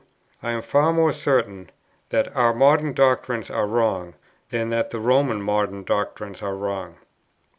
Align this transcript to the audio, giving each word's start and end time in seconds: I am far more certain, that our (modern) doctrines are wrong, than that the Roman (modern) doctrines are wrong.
I 0.41 0.49
am 0.51 0.63
far 0.63 0.91
more 0.91 1.13
certain, 1.13 1.69
that 2.09 2.35
our 2.35 2.55
(modern) 2.55 2.91
doctrines 2.93 3.51
are 3.51 3.67
wrong, 3.67 4.15
than 4.49 4.71
that 4.71 4.89
the 4.89 4.99
Roman 4.99 5.43
(modern) 5.43 5.83
doctrines 5.83 6.41
are 6.41 6.55
wrong. 6.55 6.95